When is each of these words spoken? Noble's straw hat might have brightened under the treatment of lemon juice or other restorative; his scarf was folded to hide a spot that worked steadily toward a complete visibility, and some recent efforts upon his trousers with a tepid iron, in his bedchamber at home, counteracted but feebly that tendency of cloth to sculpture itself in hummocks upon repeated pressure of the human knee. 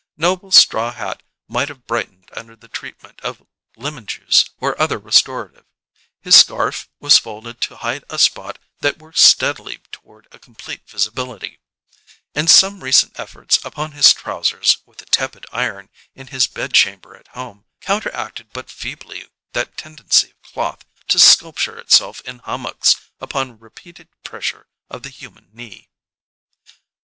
Noble's 0.17 0.55
straw 0.55 0.91
hat 0.91 1.21
might 1.47 1.67
have 1.69 1.85
brightened 1.85 2.31
under 2.35 2.55
the 2.55 2.67
treatment 2.67 3.21
of 3.21 3.45
lemon 3.75 4.07
juice 4.07 4.49
or 4.59 4.75
other 4.81 4.97
restorative; 4.97 5.65
his 6.19 6.35
scarf 6.35 6.89
was 6.99 7.19
folded 7.19 7.61
to 7.61 7.75
hide 7.77 8.03
a 8.09 8.17
spot 8.17 8.57
that 8.79 8.97
worked 8.97 9.19
steadily 9.19 9.77
toward 9.91 10.27
a 10.31 10.39
complete 10.39 10.89
visibility, 10.89 11.59
and 12.33 12.49
some 12.49 12.83
recent 12.83 13.11
efforts 13.19 13.59
upon 13.63 13.91
his 13.91 14.11
trousers 14.11 14.79
with 14.87 14.99
a 15.03 15.05
tepid 15.05 15.45
iron, 15.51 15.87
in 16.15 16.25
his 16.25 16.47
bedchamber 16.47 17.15
at 17.15 17.27
home, 17.37 17.65
counteracted 17.79 18.51
but 18.53 18.71
feebly 18.71 19.27
that 19.53 19.77
tendency 19.77 20.31
of 20.31 20.41
cloth 20.41 20.83
to 21.09 21.19
sculpture 21.19 21.77
itself 21.77 22.21
in 22.21 22.39
hummocks 22.39 22.95
upon 23.19 23.59
repeated 23.59 24.07
pressure 24.23 24.65
of 24.89 25.03
the 25.03 25.09
human 25.11 25.51
knee. 25.53 25.87